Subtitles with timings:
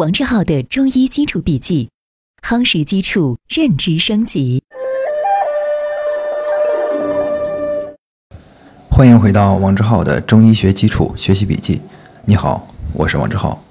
[0.00, 1.90] 王志浩的中医基础笔记，
[2.40, 4.62] 夯实基础，认知升级。
[8.90, 11.82] 欢迎回到王志浩的中医学基础学习笔记。
[12.24, 13.62] 你好，我是王志浩，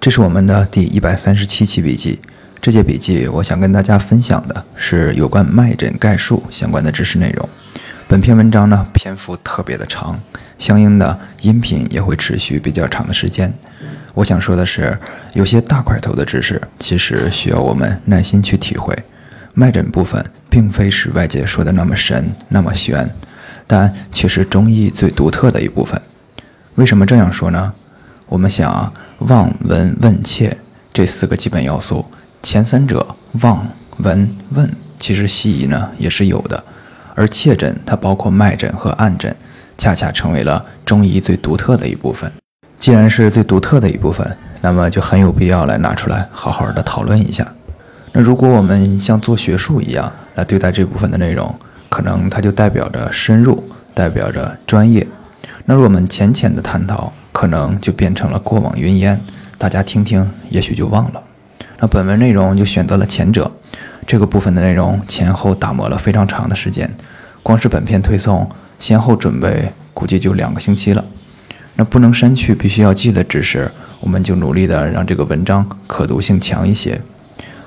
[0.00, 2.20] 这是我们的第一百三十七期笔记。
[2.62, 7.46] 这节笔记，我想跟大家分享的是有关脉诊概述相关的知识内容。
[8.08, 10.18] 本篇文章呢，篇幅特别的长，
[10.58, 13.52] 相应的音频也会持续比较长的时间。
[14.14, 14.98] 我想说的是，
[15.34, 18.96] 有些大块头的知识，其实需要我们耐心去体会。
[19.52, 23.08] 脉诊部分并非是外界说的那么神、那么玄，
[23.66, 26.00] 但却是中医最独特的一部分。
[26.76, 27.72] 为什么这样说呢？
[28.26, 30.56] 我们想啊，望、闻、问、切
[30.92, 32.04] 这四个基本要素。
[32.42, 33.68] 前三者望、
[33.98, 36.64] 闻、问，其实西医呢也是有的，
[37.14, 39.36] 而切诊它包括脉诊和按诊，
[39.76, 42.32] 恰恰成为了中医最独特的一部分。
[42.80, 44.26] 既然是最独特的一部分，
[44.62, 47.46] 那么就很有必要来拿出来好好的讨论一下。
[48.12, 51.54] 那如果我们像做学术一样来对待这部分的内容，
[51.90, 55.06] 可能它就代表着深入，代表着专业。
[55.66, 59.20] 那如果我们浅浅的探讨，可能就变成了过往云烟，
[59.58, 61.22] 大家听听，也许就忘了。
[61.80, 63.52] 那本文内容就选择了前者，
[64.06, 66.90] 这个部分的内容前后打磨了非常长的时间，
[67.42, 71.04] 光是本篇推送先后准备估计就两个星期了。
[71.80, 77.00] 那不能删去必须要记的知识，我们就努力的让这个文章可读性强一些。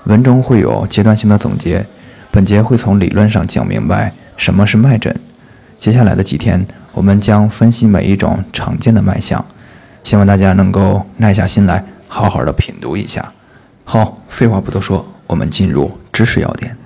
[0.06, 1.83] 文中会有阶段性的总结，
[2.30, 5.19] 本节会从理论上讲明白什么是脉诊。
[5.80, 9.44] 接下来的几天，我们将分析每一种常见的脉象，
[10.03, 13.34] 希望大家能够耐下心来，好好的品读一下。
[13.84, 16.78] 好，废话不多说，我们进入知识要点。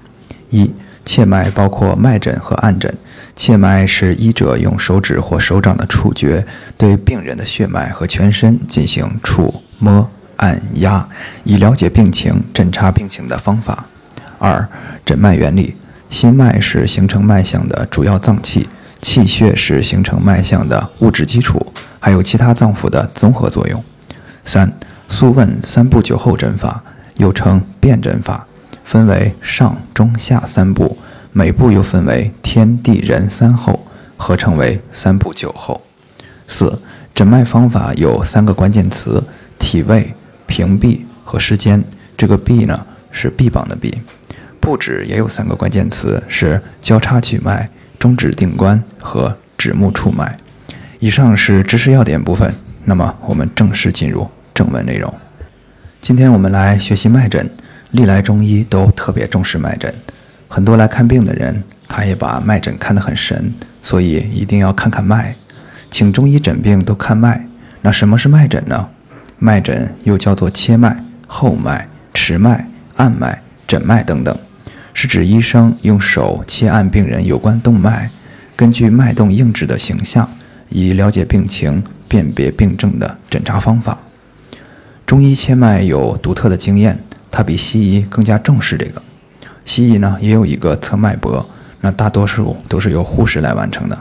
[0.50, 2.96] 一、切脉包括脉诊和按诊。
[3.38, 11.08] 切脉是医者用手指或手掌的触觉对病人的血脉和全身进行触摸按压，
[11.46, 13.86] 以了解病情、诊查病情的方法。
[14.40, 14.68] 二、
[15.06, 15.76] 诊脉原理。
[16.10, 18.68] 心脉是形成脉象的主要脏器，
[19.02, 23.84] 气血是形成脉象的物质基础，还有其他脏腑的综合作用。
[24.44, 24.74] 三。
[25.10, 26.84] 素问三步九候诊法，
[27.16, 28.46] 又称辨诊法，
[28.84, 30.98] 分为上、中、下三步，
[31.32, 33.86] 每步又分为天地人三候，
[34.18, 35.82] 合称为三步九候。
[36.48, 36.82] 四
[37.14, 39.24] 诊脉方法有三个关键词：
[39.60, 40.14] 体位、
[40.46, 41.84] 屏蔽和时间。
[42.16, 44.02] 这个臂呢是臂膀的臂。
[44.60, 50.38] 布指也有三个关键词：是交叉取脉、中指定关和指目触脉。
[51.00, 52.56] 以上是知识要点部分，
[52.86, 54.28] 那么我们正式进入。
[54.54, 55.14] 正文内容，
[56.02, 57.48] 今天我们来学习脉诊。
[57.92, 59.94] 历来中医都特别重视脉诊，
[60.48, 65.36] 很多来看病的人，他也把脉诊看得很神，所以一定要看看脉。
[65.92, 67.48] 请中医诊病都看脉，
[67.82, 68.90] 那什么是脉诊呢？
[69.38, 74.38] 脉诊又叫做切脉、后脉、持脉、按脉、诊脉等等，
[74.94, 78.10] 是指医生用手切按病人有关动脉，
[78.56, 80.30] 根据脉动硬质的形象，
[80.70, 84.00] 以了解病情、辨别病症的诊查方法。
[85.06, 87.00] 中医切脉有独特的经验，
[87.32, 89.02] 它比西医更加重视这个。
[89.68, 91.46] 西医呢也有一个测脉搏，
[91.82, 94.00] 那大多数都是由护士来完成的。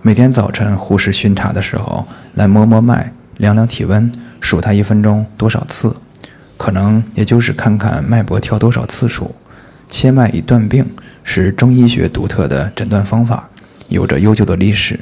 [0.00, 5.94] 每天早晨护士巡查的时候，来摸摸脉，量量体温，数他一分钟多少次，
[6.56, 9.34] 可能也就是看看脉搏跳多少次数。
[9.86, 10.90] 切脉以断病
[11.22, 13.50] 是中医学独特的诊断方法，
[13.88, 14.98] 有着悠久的历史。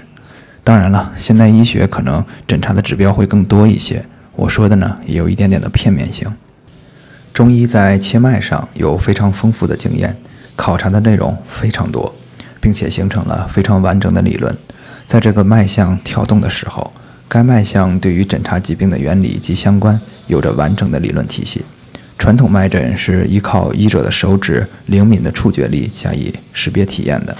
[0.65, 4.05] 当然了，现代医学可能诊查的指标会更多一些。
[4.35, 6.29] 我说的呢，也有一点点的片面性。
[7.33, 10.17] 中医在切脉上有非常丰富的经验，
[10.57, 12.15] 考察的内容非常多，
[12.61, 14.57] 并且形成了非常完整的理论。
[15.07, 16.93] 在这个脉象跳动的时候，
[17.29, 21.65] 该脉象对于诊查疾病的原理及相关有着完整的理论体系。
[22.19, 27.35] 传统脉诊是依靠医者的手指灵敏的触觉力加以识别体验的，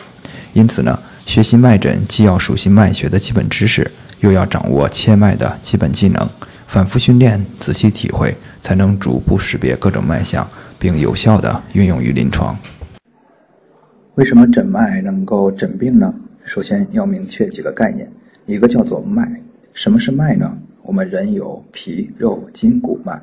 [0.55, 3.91] 因此呢，学习脉诊既要熟悉脉学的基本知识，
[4.21, 6.31] 又要掌握切脉的基本技能。
[6.71, 12.57] 反复训练，仔细体会，才能逐步识别各种脉象，并有效地运用于临床。
[14.15, 16.15] 为什么诊脉能够诊病呢？
[16.45, 18.09] 首先要明确几个概念，
[18.47, 19.43] 一个叫做脉。
[19.75, 20.57] 什么是脉呢？
[20.83, 23.21] 我们人有皮肉筋骨脉，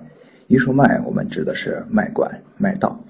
[0.48, 3.02] 一说脉，我们指的是脉管、脉道，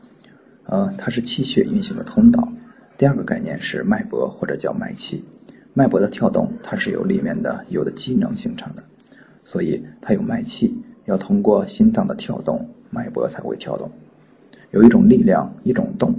[0.66, 2.48] 呃，它是气血运行的通道。
[2.96, 5.26] 第二个概念是脉搏或者叫脉气，
[5.74, 8.84] 脉搏的跳动，它是由里面的有的机能形成的。
[9.48, 13.90] 所以它有脉气，要通过心脏的跳动，脉搏才会跳动。
[14.72, 16.14] 有一种力量，一种动，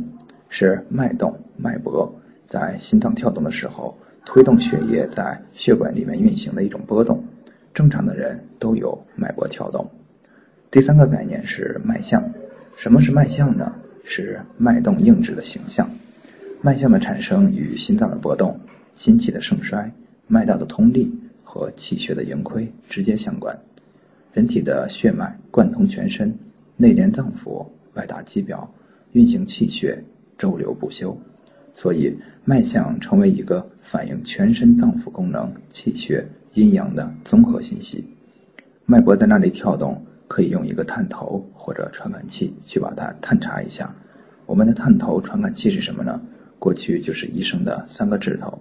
[0.48, 2.10] 是脉动、脉搏
[2.48, 3.94] 在心脏跳动的时候，
[4.25, 7.22] 推动血液在血管里面运行的一种波动。
[7.75, 9.86] 正常的人都有脉搏跳动。
[10.70, 12.25] 第三个概念是脉象。
[12.76, 13.70] 什么是脉象呢？
[14.04, 15.88] 是脉动硬质的形象。
[16.62, 18.58] 脉象的产生与心脏的搏动、
[18.94, 19.92] 心气的盛衰、
[20.26, 21.12] 脉道的通利
[21.50, 23.59] 和气血的盈亏直接相关。
[24.35, 26.37] 人体的血脉贯通全身，
[26.77, 28.71] 内连脏腑，外达肌表，
[29.12, 30.05] 运行气血，
[30.37, 31.19] 周流不休。
[31.75, 32.15] 所以，
[32.45, 38.05] 脉象成为一个反映全身脏腑功能、气血阴阳的综合信息。
[38.85, 43.91] 脉搏在那里跳动，可以用一个探头或者传感器去把它探查一下。
[44.45, 46.21] 我们的探头、传感器是什么呢？
[46.59, 48.61] 过去就是医生的三个指头。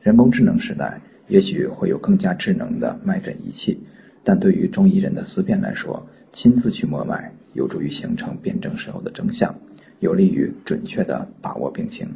[0.00, 3.78] 人工智能时代，也许会有更加智能的脉诊仪器，
[4.22, 9.54] 但对于中医人的思辨来说，亲自去摸脉，有助于形成辨证时候的真相，
[10.00, 12.08] 有利于准确的把握病情。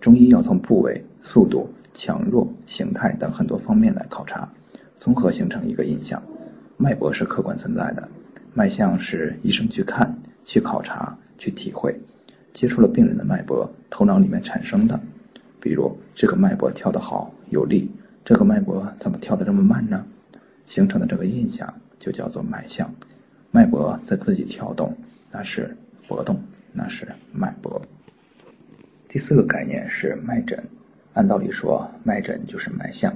[0.00, 4.52] 中医要从部位、速度、强弱、形态等很多方面来考察，
[4.98, 6.22] 综合形成一个印象。
[6.76, 8.08] 脉搏是客观存在的，
[8.52, 10.12] 脉象是医生去看、
[10.44, 11.94] 去考察、去体会，
[12.52, 15.00] 接触了病人的脉搏，头脑里面产生的。
[15.60, 17.90] 比如这个脉搏跳得好有力，
[18.24, 20.02] 这个脉搏怎么跳得这么慢呢？
[20.66, 22.90] 形成的这个印象就叫做脉象。
[23.50, 24.96] 脉搏在自己跳动，
[25.30, 25.76] 那是
[26.08, 26.42] 搏动，
[26.72, 27.80] 那是脉搏。
[29.06, 30.58] 第四个概念是脉诊。
[31.12, 33.14] 按道理说，脉诊就是脉象，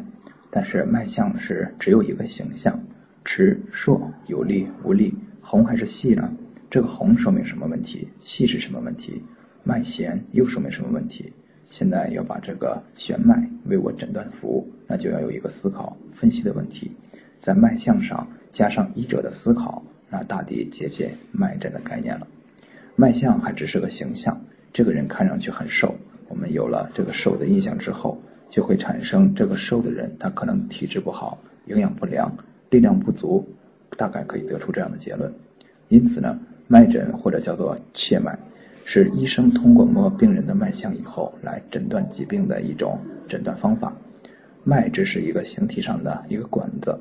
[0.50, 2.78] 但是脉象是只有一个形象。
[3.24, 6.30] 迟硕有力无力，红还是细呢？
[6.68, 8.08] 这个红说明什么问题？
[8.20, 9.24] 细是什么问题？
[9.64, 11.32] 脉弦又说明什么问题？
[11.70, 16.92] 现在要把这个弦脉为我诊断服务，那就要有一个思考分析的问题，
[17.40, 22.26] 在脉象上加上医者的思考，那大抵接近脉诊的概念了。
[22.96, 24.40] 脉象还只是个形象，
[24.72, 25.94] 这个人看上去很瘦，
[26.28, 28.20] 我们有了这个瘦的印象之后，
[28.50, 32.32] 就会产生这个瘦的人他可能体质不好，营养不良。
[32.70, 33.48] 力量不足，
[33.96, 35.32] 大概可以得出这样的结论。
[35.88, 38.38] 因此呢，脉诊或者叫做切脉，
[38.90, 42.98] 是医生通过摸病人的脉象以后来诊断疾病的一种
[43.28, 43.94] 诊断方法。
[44.64, 46.98] 脉只是一个形体上的一个管子，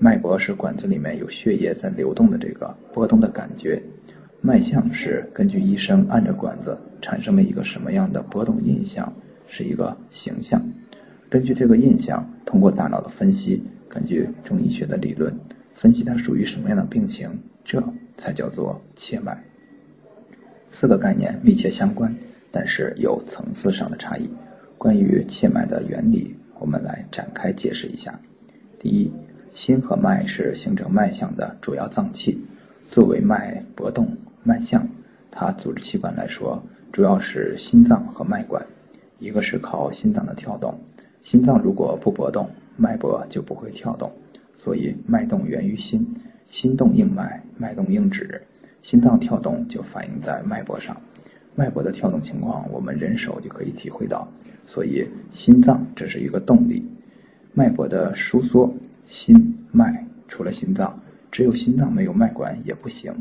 [0.00, 3.80] 脉搏是管子里面有血液在流动的这个波动的感觉，
[4.40, 9.12] 脉象是根据医生按着管子产生了一个什么样的波动印象，
[9.46, 10.60] 是一个形象。
[11.28, 13.62] 根据这个印象，通过大脑的分析。
[13.88, 15.32] 根据中医学的理论
[15.72, 17.30] 分析，它属于什么样的病情，
[17.64, 17.80] 这
[18.16, 19.47] 才叫做切脉。
[20.70, 22.14] 四个概念密切相关，
[22.50, 24.28] 但是有层次上的差异。
[24.76, 28.18] 关于切脉的原理，我们来展开解释一下。
[28.78, 29.12] 第一，
[29.52, 32.40] 心和脉是形成脉象的主要脏器，
[32.88, 34.88] 作为脉搏动脉象，
[35.30, 36.62] 它组织器官来说，
[36.92, 38.64] 主要是心脏和脉管。
[39.18, 40.78] 一个是靠心脏的跳动，
[41.22, 42.48] 心脏如果不搏动。
[42.80, 44.08] 脉搏就不会跳动，
[44.56, 46.06] 所以脉动源于心，
[46.48, 48.40] 心动应脉，脉动应指，
[48.82, 50.96] 心脏跳动就反映在脉搏上，
[51.54, 54.26] 脉搏的跳动情况我们人手就可以体会到，
[54.66, 56.86] 所以心脏只是一个动力，
[57.52, 58.72] 脉搏的收缩，
[59.06, 60.98] 心脉除了心脏，
[61.30, 63.12] 只有心脏没有脉管也不行，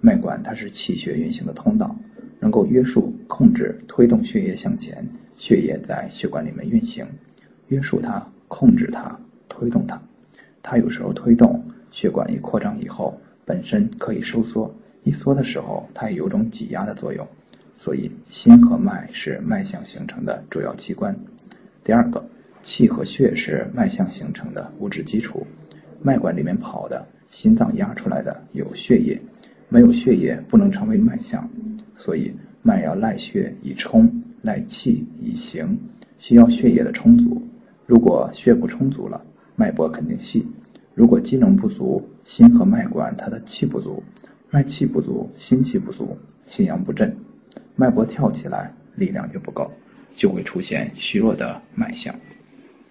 [0.00, 1.96] 脉管它是气血运行的通道，
[2.40, 5.06] 能够约束、控制、推动血液向前，
[5.36, 7.06] 血液在血管里面运行，
[7.68, 8.26] 约束它。
[8.50, 9.14] 控制它，
[9.46, 10.00] 推动它，
[10.62, 13.14] 它有时候推动血管一扩张以后，
[13.44, 14.74] 本身可以收缩，
[15.04, 17.26] 一缩的时候，它也有种挤压的作用。
[17.76, 21.16] 所以，心和脉是脉象形成的主要器官。
[21.84, 22.28] 第二个，
[22.62, 25.46] 气和血是脉象形成的物质基础。
[26.02, 29.20] 脉管里面跑的，心脏压出来的有血液，
[29.68, 31.48] 没有血液不能成为脉象。
[31.94, 34.10] 所以，脉要赖血以充，
[34.42, 35.78] 赖气以行，
[36.18, 37.40] 需要血液的充足。
[37.86, 39.24] 如果血不充足了，
[39.54, 40.44] 脉搏肯定细；
[40.94, 44.02] 如果机能不足，心和脉管它的气不足，
[44.50, 47.14] 脉气不足，心气不足，心阳不振，
[47.76, 49.70] 脉搏跳起来力量就不够，
[50.16, 52.14] 就会出现虚弱的脉象。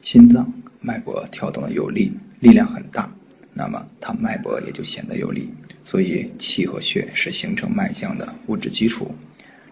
[0.01, 3.11] 心脏脉搏跳动的有力，力量很大，
[3.53, 5.51] 那么它脉搏也就显得有力。
[5.83, 9.09] 所以气和血是形成脉象的物质基础。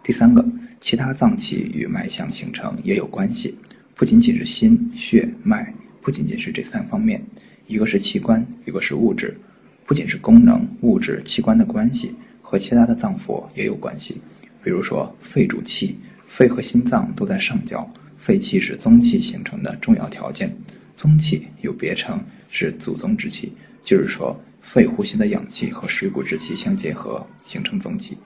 [0.02, 0.44] 第三个，
[0.82, 3.58] 其他脏器与脉象形成也有关系。
[3.94, 7.24] 不仅仅是心血脉，不仅仅是这三方面，
[7.68, 9.38] 一个是器官，一个是物质，
[9.86, 14.20] 不仅是功能、物质、器官的关系，和其他的脏腑也有关系。
[14.64, 15.96] 比如说，肺主气，
[16.28, 17.88] 肺和心脏都在上焦，
[18.18, 20.52] 肺气是宗气形成的重要条件。
[20.98, 28.18] 宗气又别称是祖宗之气，就是说，肺呼吸的氧气和水谷之气相结合，形成宗气。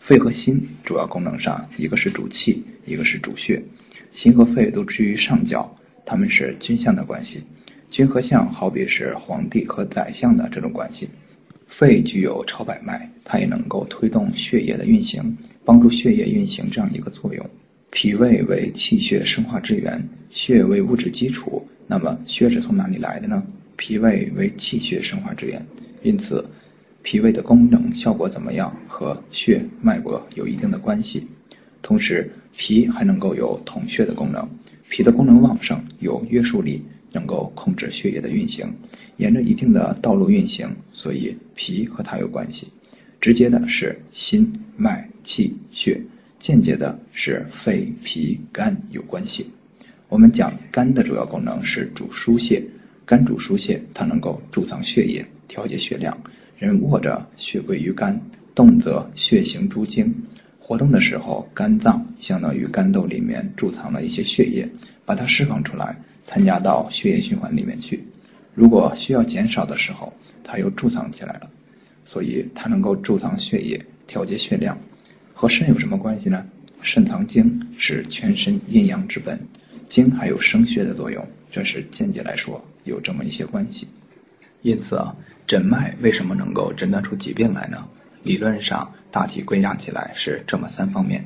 [0.00, 3.62] 肺和心主要功能上，一个是主气，一个是主血。
[4.12, 5.70] 心和肺都居于上焦，
[6.04, 7.44] 他们是君相的关系。
[7.90, 11.08] 君和相好比是皇帝和宰相的这种关系。
[11.66, 17.46] 肺具有超百脉，它也能够推动血液的运行，帮助血液运行这样一个作用。
[17.90, 21.66] 脾胃为气血生化之源，血为物质基础。
[21.86, 23.42] 那么血是从哪里来的呢？
[23.76, 25.64] 脾胃为气血生化之源，
[26.02, 26.44] 因此
[27.02, 31.26] 脾胃的功能效果怎么样和血脉搏有一定的关系。
[31.80, 34.46] 同时，脾还能够有统血的功能，
[34.88, 38.66] 脾的功能旺盛，有约束力，能够控制血液的运行，
[39.16, 42.68] 沿着一定的道路运行，所以脾和它有关系。
[43.20, 46.00] 直接的是心脉气血。
[46.38, 49.50] 间接的是肺、脾、肝有关系。
[50.08, 52.62] 我们讲肝的主要功能是主疏泄，
[53.04, 56.16] 肝主疏泄，它能够贮藏血液，调节血量。
[56.56, 58.16] 人卧着，血归于肝；
[58.54, 60.14] 动则血行诸经。
[60.60, 64.68] 活动的时候，肝脏相当于肝窦里面贮藏了一些血液，
[65.08, 68.04] 把它释放出来，参加到血液循环里面去。
[68.54, 70.12] 如果需要减少的时候，
[70.44, 71.48] 它又贮藏起来了，
[72.04, 74.78] 所以它能够贮藏血液，调节血量。
[75.32, 76.44] 和肾有什么关系呢？
[76.82, 79.40] 肾藏精，是全身阴阳之本，
[79.86, 83.88] 精还有生血的作用，这是间接来说有这么一些关系。
[84.60, 87.82] 因此啊，诊脉为什么能够诊断出疾病来呢？
[88.24, 91.24] 理论上大体归纳起来是这么三方面：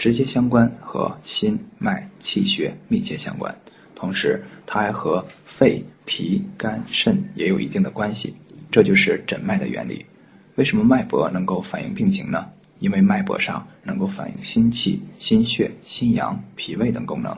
[0.00, 3.54] 直接相关和心脉气血密切相关，
[3.94, 8.34] 同时它还和肺、脾、肝、肾也有一定的关系。
[8.70, 10.06] 这就是诊脉的原理。
[10.54, 12.48] 为什么脉搏能够反映病情呢？
[12.78, 17.36] 因为脉搏上能够反映心气、心血、心阳、脾胃等功能，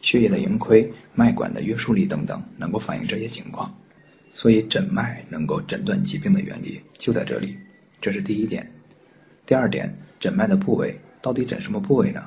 [0.00, 3.76] 血液的盈亏、脉管的约束力等等，能够反映这些情况。
[4.32, 7.58] 所以诊脉能够诊断疾病的原理就在这里，
[8.00, 8.70] 这是第一点。
[9.44, 12.22] 第二点，诊脉的部位到底诊什么部位呢？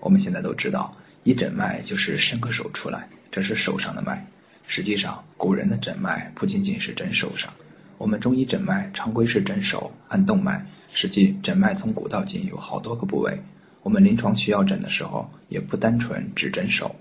[0.00, 0.92] 我们现在都知道，
[1.22, 4.26] 一诊脉就是伸个手出来，这是手上的脉。
[4.66, 7.48] 实际上，古人的诊脉不仅仅是诊手上，
[7.96, 10.66] 我们中医诊脉常规是诊手，按动脉。
[10.92, 13.40] 实际诊脉从古到今有好多个部位，
[13.84, 16.92] 我们临床需要诊的时候，也不单纯只诊手，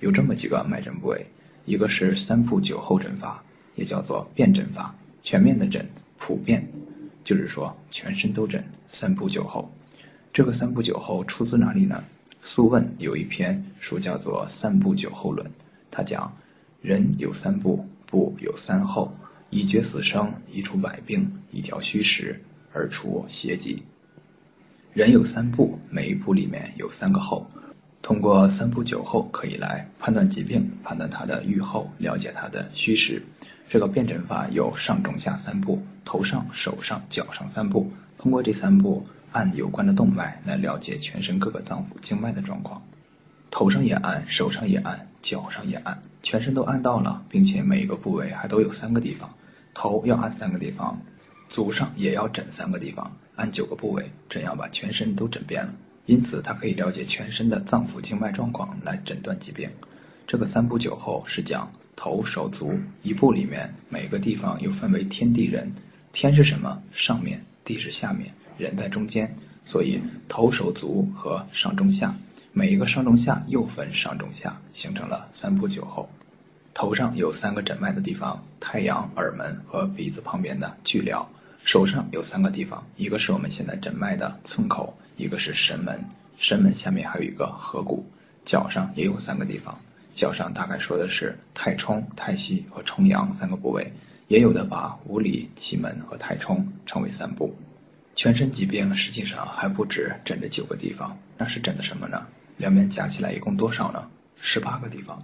[0.00, 1.24] 有这么几个脉诊部位，
[1.64, 3.42] 一个是三部九候诊法，
[3.74, 5.88] 也叫做辨诊法，全面的诊，
[6.18, 6.62] 普遍，
[7.24, 9.66] 就是说全身都诊，三部九候。
[10.32, 12.04] 这个三部九候出自哪里呢？
[12.40, 15.44] 《素问》有一篇书叫做《三部九候论》，
[15.90, 16.32] 他讲
[16.80, 19.12] 人有三部，部有三候，
[19.50, 22.40] 以决死生，以除百病，以调虚实。
[22.72, 23.82] 而除邪疾。
[24.92, 27.44] 人有三步，每一步里面有三个后，
[28.00, 33.20] 通过三步九后可以来判断疾病，判断它的预后，了解它的虚实。
[33.68, 37.90] 这个辨诊法有上中下三步，头上、手上、脚上三步。
[38.16, 42.82] 通过这三步，按有关的动脉来了解全身各个脏腑经脉的状况。
[43.50, 49.28] 头上也按，手上也按，脚上也按，全身都按到了，并且每一个部位还都有三个地方，
[49.74, 51.00] 头要按三个地方。
[51.48, 55.74] 足上也要诊三个地方，按九个部位，这样把全身都诊遍了。
[56.06, 59.68] 因此，它可以了解全身的脏腑经脉状况来诊断疾病。
[60.28, 65.68] 这个三部九候是讲头、手、足一部里面每个地方又分为天地人。
[66.12, 66.80] 天是什么？
[66.92, 69.34] 上面，地是下面，人在中间。
[69.64, 72.14] 所以头、手、足和上中下，
[72.52, 76.08] 每一个上中下又分上中下，形成了三部九候。
[76.74, 81.24] 头上有三个诊脉的地方：太阳、耳门和鼻子旁边的巨髎。
[81.62, 86.02] 手上有三个地方，一个是我们现在诊脉的寸口，一个是神门，
[86.38, 88.04] 神门下面还有一个合谷。
[88.46, 89.78] 脚上也有三个地方，
[90.14, 93.92] 脚上大概说的是太冲、太溪和冲阳三个部位，
[94.28, 97.54] 也有的把五里、奇门和太冲称为三部。
[98.14, 102.26] 全身疾病实际上还不止诊这九个地方，那是诊的什么呢？
[102.56, 104.06] 两边加起来一共多少呢？
[104.36, 105.22] 十八个地方，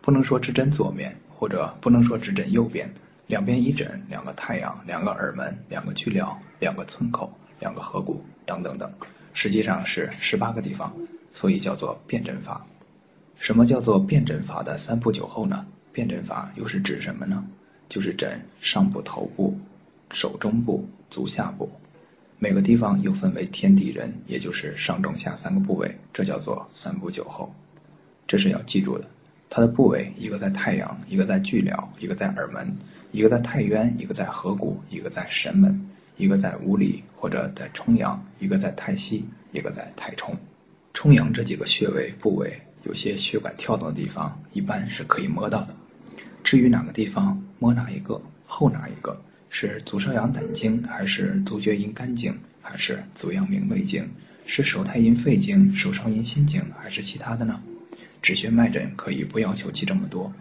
[0.00, 2.90] 不能说只诊左面，或者不能说只诊右边。
[3.26, 7.30] 两边一诊，两个太阳，两个耳门，两个巨髎，两个寸口，
[7.60, 8.90] 两个合谷，等等等，
[9.34, 10.90] 实际上是十八个地方，
[11.30, 12.64] 所以叫做辨诊法。
[13.36, 15.66] 什么叫做辨诊法的三步九候呢？
[15.92, 17.44] 辨诊法又是指什么呢？
[17.86, 19.54] 就是诊上部、头部、
[20.10, 21.70] 手中部、足下部，
[22.38, 27.52] 每个地方又分为天地人，也就是上中下三个部位，这叫做三部九候，
[28.26, 29.04] 这是要记住的。
[29.50, 32.76] 它的部位一个在太阳，一个在巨髎，一个在耳门。
[33.10, 35.80] 一个在太渊，一个在合谷，一个在神门，
[36.18, 40.36] 一个在五里或者在冲阳，一个在太溪，一个在太冲。
[40.92, 45.74] 冲阳这几个穴位部位，有些血管跳动的地方，一般是可以摸到的。
[46.44, 49.18] 至于哪个地方摸哪一个，后哪一个，
[49.50, 54.08] 是足少阳胆经，还是足厥阴肝经，还是足阳明胃经，
[54.44, 57.60] 是手太阴肺经，手少阴心经，还是其他的呢？
[58.20, 60.32] 止血脉诊可以不要求记这么多。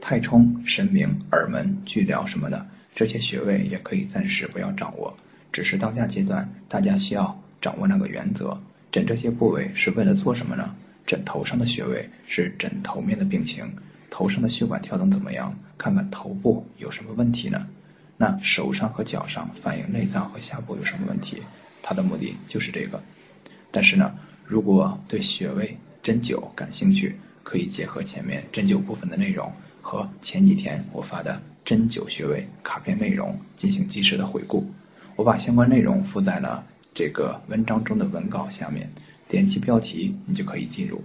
[0.00, 5.16] 太冲、神明、耳门、巨髎什么的，这些穴位也可以暂时不要掌握，
[5.50, 8.60] 只是当下阶段大家需要掌握那个原则。
[8.92, 10.74] 诊这些部位是为了做什么呢？
[11.06, 13.64] 枕头上的穴位是枕头面的病情，
[14.10, 15.54] 头上的血管跳动怎么样？
[15.76, 17.66] 看看头部有什么问题呢？
[18.16, 21.42] 那手上和脚上反映内脏和下部有什么问题？
[21.82, 23.02] 它的目的就是这个。
[23.70, 29.52] 但是呢，如果对穴位针灸感兴趣，可以结合前面针灸部分的内容
[29.82, 34.64] 和前几天我发的针灸穴位卡片内容进行及时的回顾。
[35.16, 36.64] 我把相关内容附在了。
[36.96, 38.88] 这个文章中的文稿下面
[39.26, 41.02] 点击标题，你就可以进入。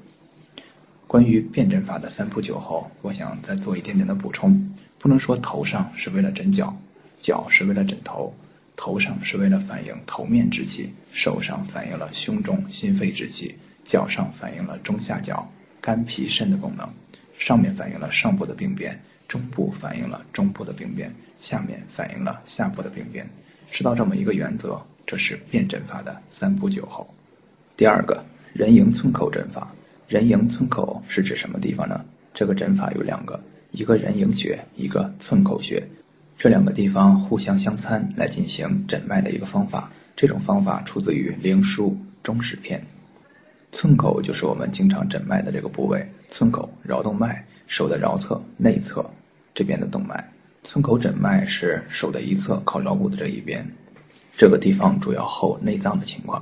[1.08, 4.72] 关于辩证法的三步九后，我想再做一点点的补充。
[5.00, 6.78] 不能说头上是为了针脚，
[7.20, 8.34] 脚是为了枕头，
[8.76, 15.48] 头上是为了反映头面之气，手上反映了胸中心肺之气，脚上反映了中下角
[15.82, 16.88] 肝脾肾的功能，
[17.38, 23.30] 上面反映了上部的病变，中部反映了中部的病变，下面反映了下部的病变。
[23.72, 24.82] 知道这么一个原则。
[25.10, 27.12] 这是辩证法的三步九后。
[27.76, 28.24] 第二个
[28.54, 29.74] 人迎寸口诊法，
[30.08, 32.06] 人迎寸口是指什么地方呢？
[32.32, 35.84] 这个诊法有两个，一个人迎穴，一个寸口穴，
[36.40, 39.92] 这两个地方互相相参来进行诊脉的一个方法。
[40.16, 41.90] 这种方法出自于《灵枢·
[42.24, 42.80] 中史篇》。
[43.74, 49.06] 寸口就是我们经常诊脉的这个部位，寸口桡动脉，手的桡侧内侧
[49.54, 50.32] 这边的动脉。
[50.64, 53.70] 寸口诊脉是手的一侧靠桡骨的这一边。
[54.38, 56.42] 这个地方主要候内脏的情况。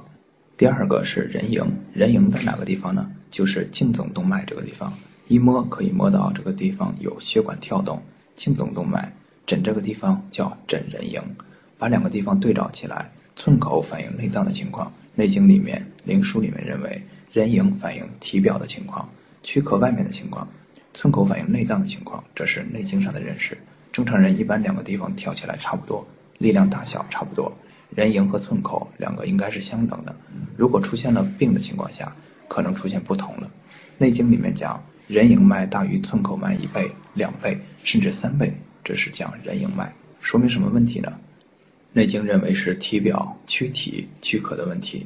[0.56, 3.10] 第二个是人迎，人迎在哪个地方呢？
[3.32, 4.94] 就是颈总动脉这个地方，
[5.28, 8.00] 一摸可以摸到这个地方有血管跳动。
[8.36, 9.12] 颈总动脉
[9.48, 11.24] 枕这个地方叫枕人迎，
[11.78, 17.02] 把两个地方对照起来，寸口反映内脏的情况，《内经》里面、灵枢里面认为
[17.32, 19.08] 人迎反映体表的情况，
[19.44, 20.46] 躯壳外面的情况，
[20.94, 23.58] 寸口反映内脏的情况，这是《内经》上的认识。
[23.94, 26.06] 正常人一般两个地方跳起来差不多，
[26.40, 27.50] 力量大小差不多。
[27.96, 30.14] 人迎和寸口两个应该是相等的，
[30.58, 32.14] 如果出现了病的情况下，
[32.50, 33.48] 可能出现不同了。
[33.98, 38.54] 《内经》里面讲，人迎脉大于寸口脉一倍、两倍，甚至三倍，
[38.88, 41.12] 这是讲人迎脉，说明什么问题呢？
[41.92, 45.06] 《内经》认为是体表躯体躯壳的问题。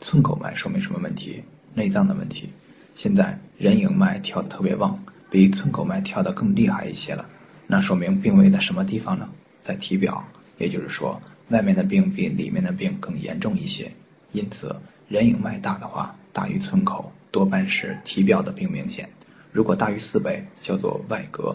[0.00, 1.42] 寸口脉说明什么问题？
[1.74, 2.48] 内脏的问题。
[2.94, 4.98] 现在人迎脉跳得特别旺，
[5.30, 7.28] 比寸口脉跳得更厉害一些了，
[7.66, 9.28] 那说明病位在什么地方呢？
[9.60, 11.20] 在体表，也就是说。
[11.50, 13.92] 外面的病比里面的病更严重一些，
[14.32, 14.74] 因此
[15.08, 19.06] 人迎脉大的话，大于寸口，多半是体表的病明显。
[19.52, 21.54] 如果大于四倍，叫做外隔，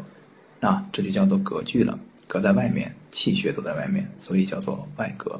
[0.59, 5.39] 那这就叫做隔距了，隔在外面，气血都在外面，所以叫做外隔。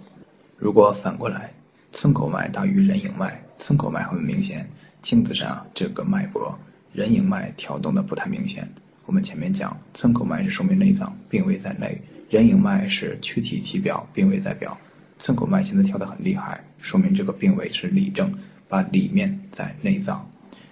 [0.57, 1.51] 如果反过来，
[1.91, 4.69] 寸口脉大于人迎脉，寸口脉很明显，
[5.01, 6.57] 镜子上这个脉搏，
[6.93, 8.67] 人迎脉跳动的不太明显。
[9.05, 11.99] 我们前面讲，寸口脉是说明内脏病位在内。
[12.29, 14.77] 人迎脉是躯体体表病位在表，
[15.17, 18.31] 寸口脉现在跳得很厉害，说明这个病位是里症，
[18.67, 20.23] 把里面在内脏。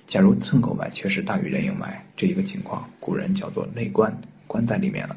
[0.05, 4.15] 假如寸口脉确实大于人迎脉，这一个情况，古人叫做内关，
[4.47, 5.15] 关在里面了。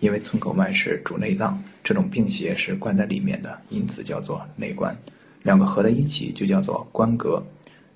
[0.00, 4.96] 因为寸口脉是主内脏，这种病邪是关在里面的，因此叫做内关。
[5.44, 7.42] 两个合在一起就叫做关隔。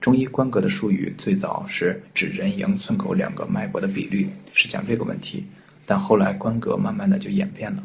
[0.00, 5.46] 中医关隔的术语最早是指人迎、寸口两个脉搏的比率，是讲这个问题。
[5.86, 7.82] 但后来关格慢慢的就演变了，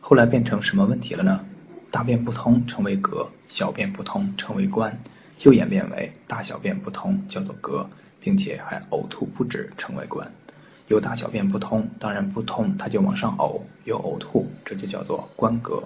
[0.00, 1.44] 后来变成什么问题了呢？
[1.90, 4.96] 大便不通称为隔，小便不通称为关，
[5.42, 7.88] 又演变为大小便不通叫做隔，
[8.20, 10.30] 并且还呕吐不止称为关。
[10.90, 15.80] 有大小便不通，当然不通，它就往上呕，有呕吐，这就叫做关隔。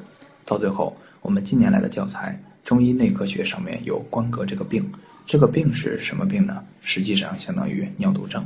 [0.46, 4.90] 到最后，我们近年来的教材中医内科学上面有关隔这个病，
[5.26, 6.64] 这个病是什么病呢？
[6.80, 8.42] 实际上相当于尿毒症，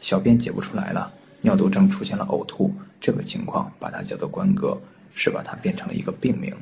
[0.00, 1.12] 小便解不出来了。
[1.42, 4.76] 尿毒症出现了呕吐，这个情况把它叫做关隔，
[5.14, 6.52] 是把它变成了一个病名。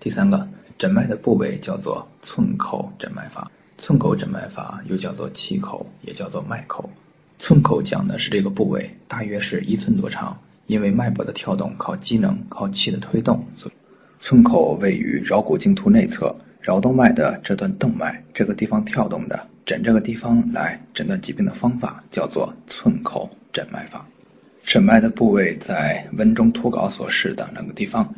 [0.00, 0.48] 第三个
[0.78, 6.88] 诊脉的部位叫做寸口诊脉法，寸口诊脉法又叫做气口，也叫做脉口。
[7.38, 13.74] 寸口讲的是这个部位大约是一寸多长，因为脉搏的跳动靠机能、靠气的推动，所以
[14.20, 23.30] 寸口位于桡骨茎突内侧，桡动脉的这段动脉这个地方跳动的，诊这个地方来诊断疾病的方法叫做寸口。
[23.50, 24.06] 诊脉法，
[24.62, 28.12] 诊脉的部位在文中图稿所示的两个地方，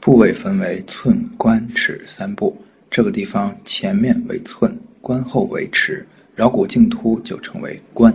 [0.00, 2.56] 部位分为寸、关、尺三部。
[2.90, 8.14] 这个地方前面为寸，关后为尺，桡骨茎突就称为关。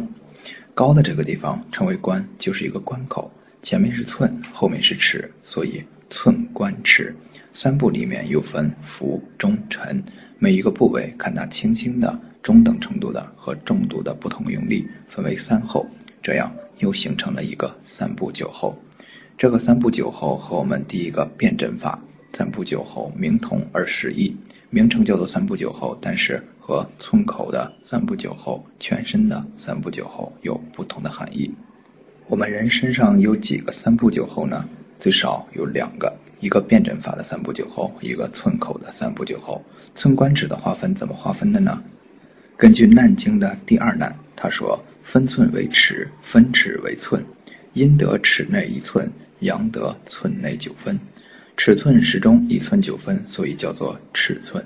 [0.75, 3.31] 高的这个地方称为关，就是一个关口。
[3.63, 7.15] 前面是寸，后面是尺，所以寸、关、尺
[7.53, 10.03] 三部里面又分浮、中、沉，
[10.37, 15.87] 每一个部位看它轻轻的、中等程度的和重度的不同用力，分为三后。
[16.21, 18.77] 这样又形成了一个三步九后。
[19.37, 21.97] 这个三部九候和我们第一个辨证法
[22.33, 24.35] 三部九候名同而实异，
[24.69, 31.53] 名称叫做三部九候，但是和寸口的三步九候、全身的三步九候有不同的含义。
[32.25, 34.67] 我们人身上有几个三步九候呢？
[34.99, 39.63] 最少有两个，一个辩证法的三步九候，一个寸口的三步九候。
[39.93, 41.79] 寸关尺的划分怎么划分的呢？
[42.57, 47.23] 根据《难经》的第二难，他说：“分寸为尺，分尺为寸。
[47.73, 49.07] 阴得尺内一寸，
[49.41, 50.99] 阳得寸内九分。
[51.55, 54.65] 尺寸始终一寸九分，所以叫做尺寸。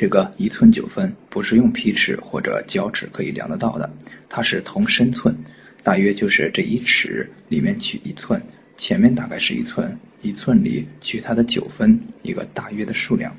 [0.00, 3.92] 这个一寸九分不是用皮尺或者脚尺可以量得到的，
[4.30, 5.36] 它是同身寸。”
[5.84, 8.40] 大约就是这一尺里面取一寸，
[8.78, 13.30] 前面大概是一寸，一寸里取它的九分，一个大约的数量。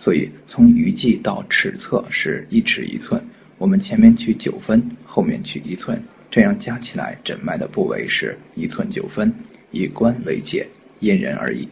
[0.00, 3.24] 所以从余际到尺侧是一尺一寸，
[3.56, 9.32] 我们前面取九分，后面取一寸，这样加起来诊脉的部位是一寸九分，
[9.70, 10.66] 以关为界，
[10.98, 11.68] 因人而异。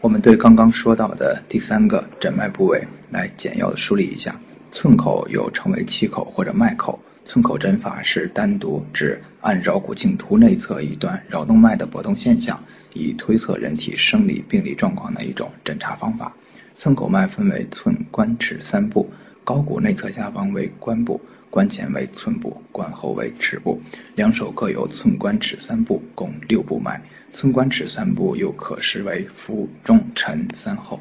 [0.00, 4.38] 我们对刚刚说到的第三个诊脉部位来简要的梳理一下：
[4.72, 6.98] 寸口又称为气口或者脉口。
[7.24, 12.62] 寸口诊法是单独指按桡骨茎突内侧一段桡动脉的搏动现象，
[12.94, 16.32] 以推测人体生理病理状况的一种诊查方法。
[16.78, 19.10] 寸口脉分为寸、关、尺三部，
[19.42, 23.80] 高骨内侧下方为关部，关前为寸部，关后为尺部。
[24.14, 27.02] 两手各有寸、关、尺三部，共六部脉。
[27.32, 31.00] 寸、关、尺三部又可视为腹、中、沉三候。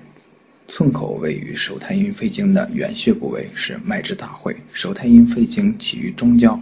[0.68, 4.56] 寸口位于手太阴肺经的原穴部位，是脉之大会。
[4.74, 6.60] 手太阴肺经起于中焦，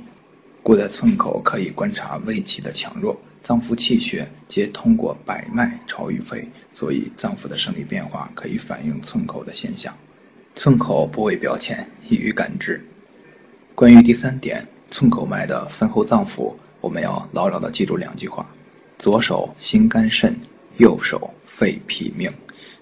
[0.61, 3.19] 故在寸口可以观察胃气的强弱。
[3.41, 9.93] 脏腑气血皆通过百脉朝于肺，所以脏腑的生理变化可以反映寸口的现象。
[10.55, 12.85] 寸口部位表浅，易于感知。
[13.75, 18.45] 关于第三点，寸口脉的分后脏腑，我们要牢牢的记住两句话：
[18.99, 20.35] 左手心肝肾，
[20.77, 22.31] 右手肺脾命。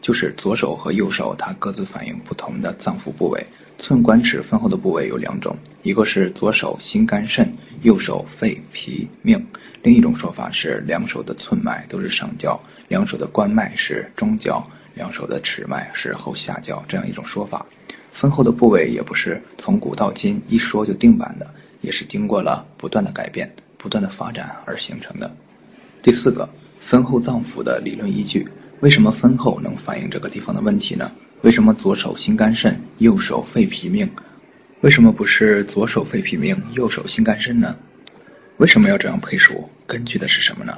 [0.01, 3.45] 就是左手和右手，它各自反映不同的脏腑部位。
[3.77, 9.39] 寸关尺分后的部位有两种，一个是左手心肝肾，右手肺脾命；
[9.81, 12.59] 另一种说法是两手的寸脉都是上焦，
[12.89, 16.83] 两手的关脉是中焦，两手的尺脉是后下焦。
[16.87, 17.65] 这样一种说法，
[18.11, 21.49] 分后的部位也不是从古到今一说就定版的，
[21.81, 25.31] 也是经过了不断的改变、不断的发展而形成的。
[26.03, 26.47] 第四个，
[26.79, 28.47] 分后脏腑的理论依据。
[28.81, 31.11] 为什么分后能反映这个地方的问题呢？
[31.41, 34.09] 为什么左手心肝肾，右手肺脾命？
[34.81, 37.75] 为什么不是左手肺脾命，右手心肝肾呢？
[38.57, 39.69] 为什么要这样配属？
[39.85, 40.75] 根据的是什么呢？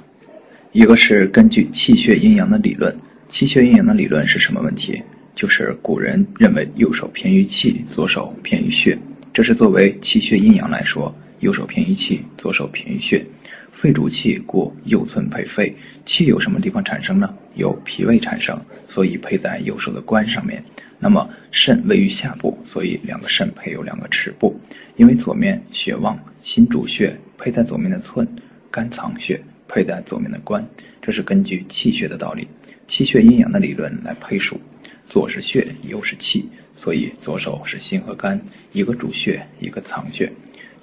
[0.73, 2.93] 一个是根据气血阴阳的理论。
[3.29, 5.01] 气血阴阳的理论是什么问题？
[5.33, 8.99] 就是古人认为右手偏于气，左手偏于血。
[9.33, 13.25] 这是作为气血阴阳来说，右手偏于气，左手偏于血。
[13.71, 15.73] 肺主气，故右寸配肺。
[16.05, 17.33] 气有什么地方产生呢？
[17.55, 20.63] 由脾胃产生，所以配在右手的关上面。
[20.99, 24.57] 那么肾位于下部，所以两个肾配有两个尺部。
[24.95, 28.25] 因为左面血旺，心主血，配在左面的寸；
[28.71, 30.65] 肝藏血，配在左面的关。
[31.01, 32.47] 这是根据气血的道理，
[32.87, 34.59] 气血阴阳的理论来配属。
[35.05, 38.39] 左是血，右是气，所以左手是心和肝，
[38.71, 40.31] 一个主血，一个藏血。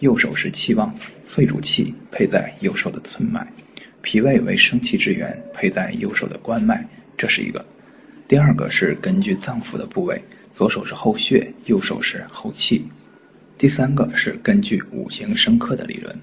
[0.01, 0.95] 右手是气旺，
[1.27, 3.43] 肺主气，配在右手的寸脉；
[4.03, 6.85] 脾胃为生气之源，配在右手的关脉。
[7.17, 7.65] 这是一个。
[8.27, 10.23] 第二个是根据脏腑的部位，
[10.55, 12.87] 左手是后血，右手是后气。
[13.59, 16.19] 第三个是根据五行生克的理论。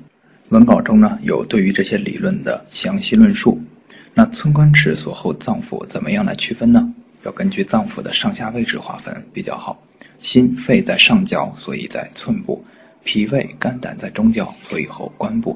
[0.49, 3.61] 文稿中呢有对于这些理论的详细论述。
[4.13, 6.91] 那寸关尺所后脏腑怎么样来区分呢？
[7.23, 9.79] 要根据脏腑的上下位置划分比较好。
[10.17, 12.65] 心肺在上焦，所以在寸部。
[13.03, 15.55] 脾胃、肝胆在中焦，所以后关部；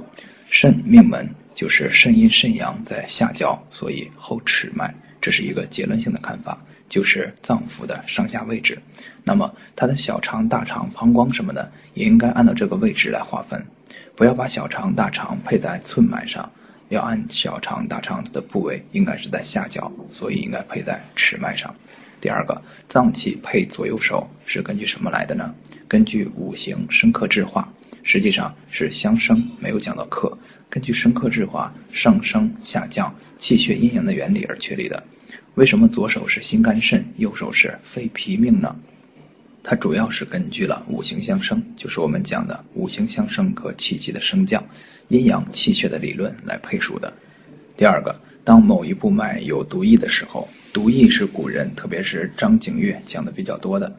[0.49, 4.93] 肾命门就是肾阴、肾阳在下焦，所以后尺脉。
[5.21, 6.57] 这是一个结论性的看法，
[6.89, 8.81] 就是脏腑的上下位置。
[9.23, 13.63] 那么它的小肠、大肠、膀胱什么的，也应该按照这个位置来划分，
[14.15, 16.51] 不要把小肠、大肠配在寸脉上，
[16.89, 21.71] 要按小肠、大肠的部位应该是在下焦，所以应该配在尺脉上。
[22.19, 22.59] 第二个，
[22.89, 25.53] 脏器配左右手是根据什么来的呢？
[25.87, 30.35] 根据五行生克制化，实际上是相生，没有讲到克。
[30.71, 35.03] 根据生克制化，上升下降，气血阴阳的原理而确立的。
[35.55, 38.73] 为什么左手是心肝肾，右手是肺脾命呢？
[39.61, 44.63] 它主要是根据了五行相生，就是我们讲的五行相生和气机的升降、
[45.09, 47.13] 阴阳气血的理论来配属的。
[47.75, 53.93] 第二个，当某一部脉有毒液的时候，毒液是古人，特别是张景岳讲的比较多的。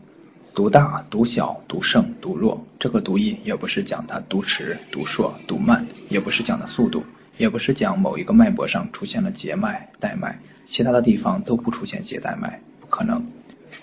[0.55, 7.03] 毒大、毒小、毒盛、毒弱，这个毒液也不是讲它毒迟、毒硕、毒慢，也不是讲的速度，
[7.39, 13.25] 也不是讲某一个脉搏上出现了结脉、带脉，其他的地方都不出现结带脉，不可能。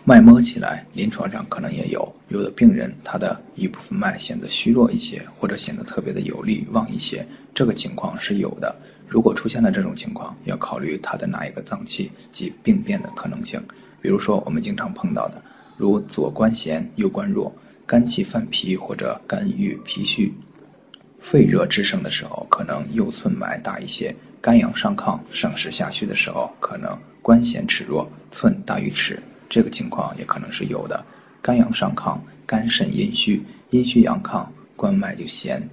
[0.03, 8.75] 脉摸起来，临床上可能也有，有的病人他的一部分脉显得虚弱一些，或者显得特别的有力旺一些，这个情况是有的。
[9.07, 13.59] 如果出现了这种情况，要考虑他的哪一个脏器及病变的可能性。
[14.01, 15.41] 比如说我们经常碰到的，
[15.79, 20.33] 如左关弦、右关弱、肝气犯脾或者肝郁脾虚、
[21.21, 29.23] 肺热之盛的时候，可能右寸脉大一些；肝阳上亢、上实下虚的时候，可能关弦尺弱，寸大于尺。
[29.49, 31.01] 这个情况也可能是有的，
[31.41, 35.65] 肝阳上亢，肝肾阴虚，阴虚阳亢，关脉就弦，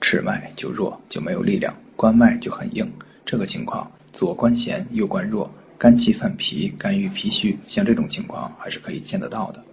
[0.00, 2.90] 尺脉就弱，就没有力量，关脉就很硬。
[3.26, 9.64] 这个情况，左关弦，右关弱，肝气犯脾，肝郁脾虚，像这种情况还是可以见得到的。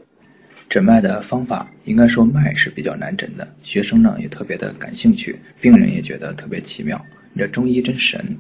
[0.70, 7.04] 诊脉的方法，应该说脉是比较难诊的，学生呢也特别的感兴趣，病人也觉得特别奇妙。
[7.34, 8.38] 你这中医真神，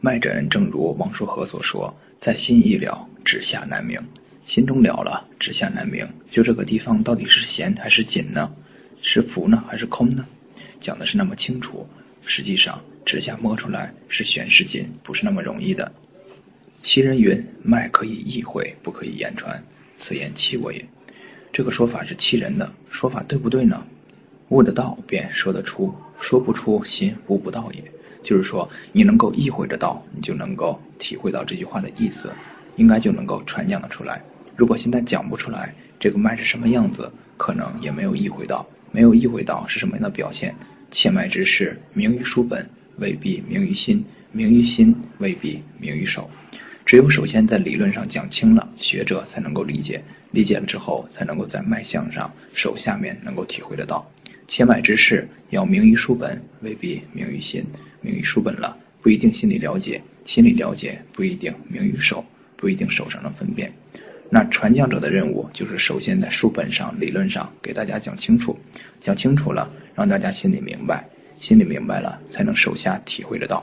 [0.00, 3.06] 脉诊正如王叔和所说，在心一了。
[3.26, 4.00] 指下难明，
[4.46, 6.08] 心中了了，指下难明。
[6.30, 8.48] 就这个地方到底是弦还是紧呢？
[9.02, 10.24] 是浮呢还是空呢？
[10.80, 11.84] 讲的是那么清楚，
[12.24, 15.92] 实际上指下摸出来是弦是紧，不是那么容易的。
[16.82, 19.62] 昔人云：“脉可以意会，不可以言传。”
[19.98, 20.84] 此言欺我也。
[21.52, 23.82] 这个说法是欺人的，说法对不对呢？
[24.50, 27.82] 悟得道便说得出，说不出心悟不到也。
[28.22, 32.30] 就是说，你能够意会得到，你就能够体会到这句话的意思。
[32.76, 34.22] 应该就能够传讲得出来。
[34.54, 40.54] 如果现在讲不出来，这个脉是什么样子，可能也没有意会到，没有意会到是什么样的表现。
[40.90, 46.30] 切脉之事，明于书本，未必明于心；明于心，未必明于手。
[46.86, 54.08] 只有首先在理论上讲清了，学者才能够理解，理解了之后，才能够在脉象上、手下面能够体会得到。
[54.46, 57.64] 切脉之事要明于书本，未必明于心；
[58.00, 62.24] 明于书本了，不一定心里了解；心里了解，不一定明于手。
[62.58, 63.70] 不一定手上能分辨，
[64.30, 68.58] 那传讲者的任务就是首先在书本上、理论上给大家讲清楚，
[68.98, 73.62] 讲清楚了，让大家心里明白，心里明白了，才能手下体会得到。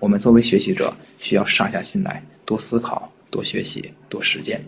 [0.00, 2.20] 我们作为学习者，需要上下心来，
[2.52, 4.60] 多思考、多学习、多实践。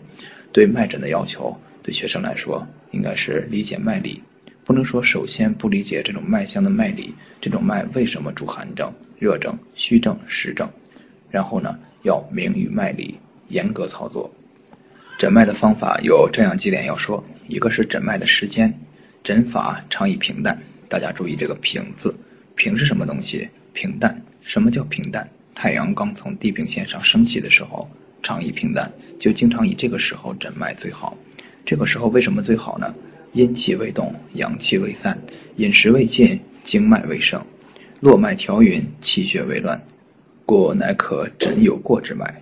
[0.51, 4.23] 对脉诊的要求，对学生来说，应该是理解脉理，
[4.63, 10.67] 不能说首先不理解这种脉象的脉理，这种脉为什么主寒症、热症、虚症、实症，
[11.29, 13.19] 然后呢，要明于脉理。
[13.49, 14.33] 严格操作，
[15.19, 18.73] 诊脉的方法有这样几点要说：一个是诊脉的时间，
[19.23, 20.59] 诊法常以平淡。
[20.89, 22.17] 大家注意这个“平”字
[22.57, 23.47] ，“平”是什么东西？
[23.73, 24.19] 平淡。
[24.41, 25.29] 什么叫平淡？
[25.55, 27.89] 太阳刚从地平线上升起的时候，
[28.21, 31.17] 常以平淡，就经常以这个时候诊脉最好。
[31.65, 32.93] 这个时候为什么最好呢？
[33.31, 35.17] 阴气未动，阳气未散，
[35.55, 37.41] 饮食未进，经脉未盛，
[38.01, 39.81] 络脉调匀，气血未乱，
[40.45, 42.41] 故乃可诊有过之脉。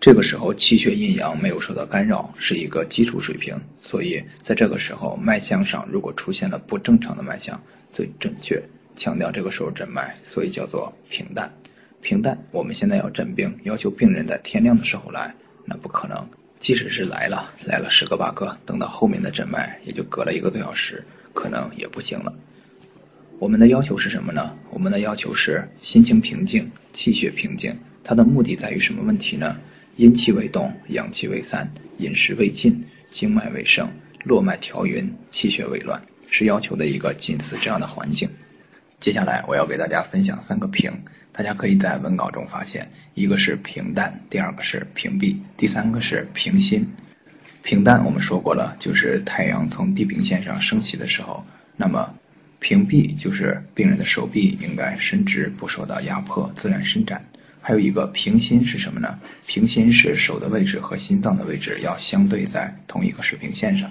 [0.00, 7.60] 这个时候气血阴阳没有受到干扰，是一个基础水平，所以在这个时候脉象上如果出现了不正常的脉象，
[7.92, 8.62] 最准确
[8.96, 11.52] 强调这个时候诊脉，所以叫做平淡。
[12.00, 15.34] 平淡，我们现在要诊病，要求病人在天亮的时候来，
[15.64, 16.28] 那不可能。
[16.58, 22.32] 即使是来了，来了十个八个，等到后面的诊脉也就隔了一个多小时，可能也不行了。
[23.38, 24.56] 我们的要求是什么呢？
[24.70, 27.76] 我们的要求是心情平静，气血平静。
[28.02, 29.56] 它的目的在于什么问题呢？
[29.96, 33.88] 阴气未动，阳气未散，饮食未进，经脉未盛，
[34.24, 38.28] 络脉调匀，气血未乱，是要求的一个近似这样的环境。
[38.98, 40.90] 接下来我要给大家分享三个平，
[41.38, 46.84] 大家可以在文稿中发现，一个是平淡，第二个是屏蔽，第三个是平心。
[47.62, 51.46] 平淡我们说过了，就是太阳从地平线上升起的时候。
[51.76, 52.12] 那么
[52.58, 57.24] 屏蔽就是病人的手臂应该伸直，不受到压迫，自然伸展。
[57.60, 59.16] 还有一个平心是什么呢？
[59.46, 63.88] 平心是手的位置和心脏的位置要相对在同一个水平线上。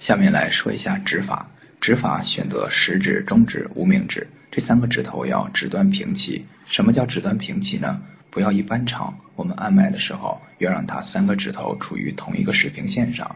[0.00, 1.48] 下面来说一下指法，
[1.80, 6.44] 指法选择食指、中指、无名指这三个指头要指端平齐。
[6.64, 8.00] 什么叫指端平齐呢？
[8.30, 9.16] 不要一般长。
[9.36, 13.34] 我们按脉的时候要让它三个指头处于同一个水平线上。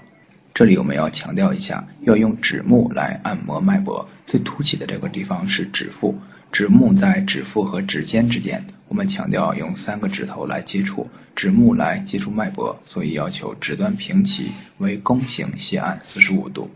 [0.53, 6.17] 这里我们要强调一下，要用指目来按摩脉搏，最凸起的这个地方是指腹。
[6.53, 16.71] 指目在指腹和指尖之间，我们强调用三个指头来接触指目来接触脉搏，所以要求指端平齐，为弓形斜按四十五度。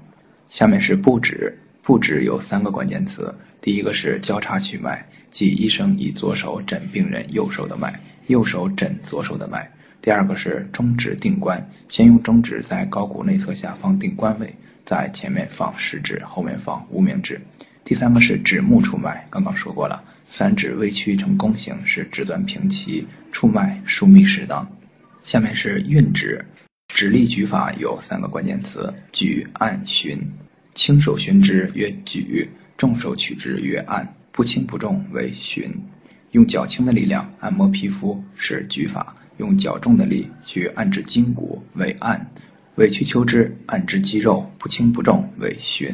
[0.48, 9.60] 下面是布指，布指有三个关键词，第一个是交叉取脉，即医生以左手诊病人右手的脉，右手诊左手的脉；
[10.00, 17.40] 第二个是中指定关，先用中指在高骨内侧下方定关位，在前面放食指，后面放无名指。
[17.84, 24.66] 第三个是指目出脉，刚刚说过了，三指微曲成弓形，是指端平齐，触脉疏密适当。
[25.24, 26.44] 下面是运指，
[26.94, 30.20] 指力举法有三个关键词：举、按、循。
[30.74, 35.68] 轻手循之曰举，重手取之曰按，不轻不重为循。
[36.30, 42.24] 用较轻的力量按摩皮肤是举法，用较重的力去按至筋骨为按，
[42.76, 45.92] 委曲求之按至肌肉不轻不重为循。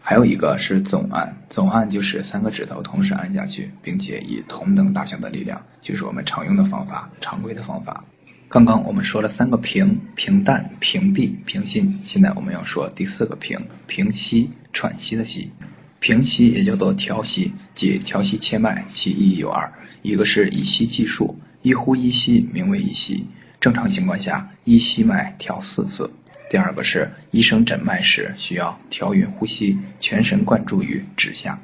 [0.00, 8.02] 还有一个是总按，总按就是三个指头同时按下去，并且以同等大小的力量，就是我们常用的方法，常规的方法。
[8.48, 11.96] 刚刚我们说了三个平：平淡、平闭、平心。
[12.02, 15.52] 现在我们要说第四个平：平息、喘息的息。
[16.00, 23.26] 平息也叫做调息，即调息切脉，其意义有二：一个是以息计数，一呼一吸名为一息。
[23.60, 26.10] 正常情况下，一吸脉调四次。
[26.50, 31.60] 第二个是医生诊脉时需要调匀呼吸，全神贯注于指下。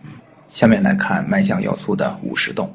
[0.48, 2.70] 下面来看脉象要素的五十动。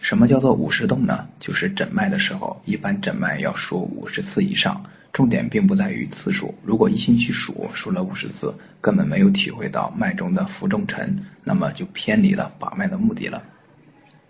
[0.00, 1.28] 什么叫做五十动呢？
[1.38, 4.82] 就是诊脉的时候，一般诊脉要数五十次以上。
[5.12, 13.42] 重点并不在于次数，如果一心去数，数了五十次，根本没有体会到脉中的浮重沉，那么就偏离了把脉的目的了。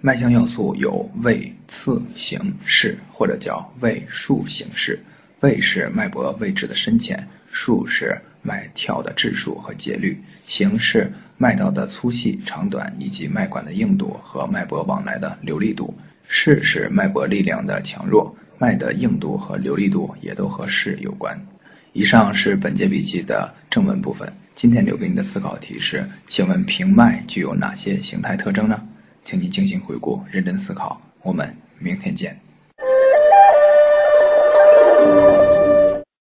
[0.01, 4.99] 脉象要素有位、次、形、势，或者叫位、数、形、势。
[5.39, 18.37] 位是脉搏位置的深浅，数是脉跳的质数和节律，形是脉道的粗细、长短以及脉管的硬度和脉搏往来的流利度，势是脉搏力量的强弱。
[18.63, 21.37] 脉的硬度和流利度也都和势有关。
[21.93, 28.81] 以上是本节笔记的正文部分，今天留给你的思考题是：请问平脉具有哪些形态特征呢？
[29.25, 31.01] 请你精心回顾，认真思考。
[31.23, 32.39] 我们明天见。